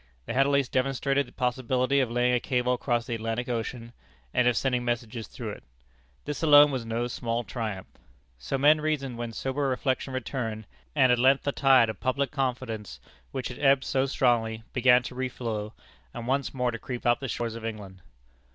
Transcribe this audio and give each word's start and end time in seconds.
They 0.25 0.33
had 0.33 0.47
at 0.47 0.51
least 0.51 0.71
demonstrated 0.71 1.27
the 1.27 1.31
possibility 1.31 1.99
of 1.99 2.09
laying 2.09 2.33
a 2.33 2.39
cable 2.39 2.73
across 2.73 3.05
the 3.05 3.13
Atlantic 3.13 3.47
Ocean, 3.47 3.93
and 4.33 4.47
of 4.47 4.57
sending 4.57 4.83
messages 4.83 5.27
through 5.27 5.51
it. 5.51 5.63
This 6.25 6.41
alone 6.41 6.71
was 6.71 6.83
no 6.87 7.05
small 7.05 7.43
triumph. 7.43 7.85
So 8.39 8.57
men 8.57 8.81
reasoned 8.81 9.19
when 9.19 9.31
sober 9.31 9.67
reflection 9.69 10.11
returned, 10.11 10.65
and 10.95 11.11
at 11.11 11.19
length 11.19 11.43
the 11.43 11.51
tide 11.51 11.87
of 11.87 11.99
public 11.99 12.31
confidence, 12.31 12.99
which 13.29 13.49
had 13.49 13.59
ebbed 13.59 13.83
so 13.83 14.07
strongly, 14.07 14.63
began 14.73 15.03
to 15.03 15.13
reflow, 15.13 15.73
and 16.15 16.25
once 16.25 16.51
more 16.51 16.71
to 16.71 16.79
creep 16.79 17.05
up 17.05 17.19
the 17.19 17.27
shores 17.27 17.53
of 17.53 17.63
England. 17.63 18.01